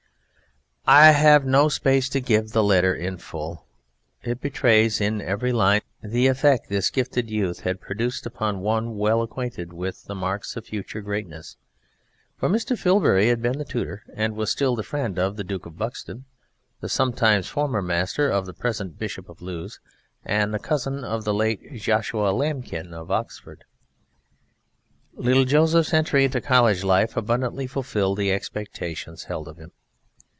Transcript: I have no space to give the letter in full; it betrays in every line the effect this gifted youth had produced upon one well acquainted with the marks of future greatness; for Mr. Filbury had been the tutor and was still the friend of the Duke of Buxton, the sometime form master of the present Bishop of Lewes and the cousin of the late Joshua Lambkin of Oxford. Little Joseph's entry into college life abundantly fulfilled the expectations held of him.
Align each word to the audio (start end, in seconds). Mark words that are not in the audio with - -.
I 0.87 1.11
have 1.11 1.45
no 1.45 1.69
space 1.69 2.09
to 2.09 2.19
give 2.19 2.51
the 2.51 2.63
letter 2.63 2.93
in 2.93 3.17
full; 3.17 3.67
it 4.23 4.41
betrays 4.41 4.99
in 4.99 5.21
every 5.21 5.53
line 5.53 5.81
the 6.03 6.25
effect 6.25 6.67
this 6.69 6.89
gifted 6.89 7.29
youth 7.29 7.59
had 7.61 7.79
produced 7.79 8.25
upon 8.25 8.61
one 8.61 8.97
well 8.97 9.21
acquainted 9.21 9.71
with 9.73 10.05
the 10.05 10.15
marks 10.15 10.57
of 10.57 10.65
future 10.65 10.99
greatness; 11.01 11.55
for 12.35 12.49
Mr. 12.49 12.77
Filbury 12.77 13.27
had 13.29 13.43
been 13.43 13.59
the 13.59 13.63
tutor 13.63 14.03
and 14.15 14.35
was 14.35 14.49
still 14.51 14.75
the 14.75 14.81
friend 14.83 15.19
of 15.19 15.37
the 15.37 15.43
Duke 15.43 15.67
of 15.67 15.77
Buxton, 15.77 16.25
the 16.81 16.89
sometime 16.89 17.43
form 17.43 17.85
master 17.85 18.27
of 18.27 18.47
the 18.47 18.53
present 18.53 18.97
Bishop 18.97 19.29
of 19.29 19.39
Lewes 19.39 19.79
and 20.25 20.51
the 20.51 20.59
cousin 20.59 21.03
of 21.03 21.23
the 21.25 21.33
late 21.33 21.75
Joshua 21.75 22.31
Lambkin 22.31 22.91
of 22.91 23.11
Oxford. 23.11 23.65
Little 25.13 25.45
Joseph's 25.45 25.93
entry 25.93 26.25
into 26.25 26.41
college 26.41 26.83
life 26.83 27.15
abundantly 27.15 27.67
fulfilled 27.67 28.17
the 28.17 28.31
expectations 28.31 29.25
held 29.25 29.47
of 29.47 29.57
him. 29.57 29.71